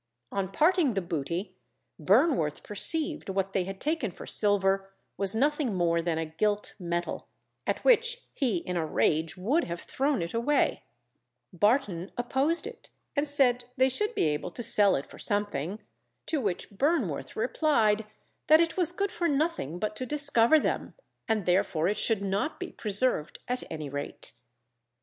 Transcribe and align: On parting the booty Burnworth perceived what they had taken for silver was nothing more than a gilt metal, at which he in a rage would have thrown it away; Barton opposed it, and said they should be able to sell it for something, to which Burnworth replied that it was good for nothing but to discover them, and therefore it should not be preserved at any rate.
On 0.31 0.51
parting 0.51 0.95
the 0.95 0.99
booty 1.03 1.53
Burnworth 1.99 2.63
perceived 2.63 3.29
what 3.29 3.53
they 3.53 3.65
had 3.65 3.79
taken 3.79 4.09
for 4.09 4.25
silver 4.25 4.89
was 5.15 5.35
nothing 5.35 5.75
more 5.75 6.01
than 6.01 6.17
a 6.17 6.25
gilt 6.25 6.73
metal, 6.79 7.27
at 7.67 7.85
which 7.85 8.23
he 8.33 8.57
in 8.57 8.75
a 8.75 8.83
rage 8.83 9.37
would 9.37 9.65
have 9.65 9.81
thrown 9.81 10.23
it 10.23 10.33
away; 10.33 10.81
Barton 11.53 12.11
opposed 12.17 12.65
it, 12.65 12.89
and 13.15 13.27
said 13.27 13.65
they 13.77 13.89
should 13.89 14.15
be 14.15 14.23
able 14.25 14.49
to 14.49 14.63
sell 14.63 14.95
it 14.95 15.05
for 15.05 15.19
something, 15.19 15.79
to 16.25 16.41
which 16.41 16.71
Burnworth 16.71 17.35
replied 17.35 18.07
that 18.47 18.59
it 18.59 18.75
was 18.77 18.91
good 18.91 19.11
for 19.11 19.27
nothing 19.27 19.77
but 19.77 19.95
to 19.97 20.07
discover 20.07 20.59
them, 20.59 20.95
and 21.27 21.45
therefore 21.45 21.87
it 21.87 21.97
should 21.97 22.23
not 22.23 22.59
be 22.59 22.71
preserved 22.71 23.37
at 23.47 23.61
any 23.69 23.87
rate. 23.87 24.33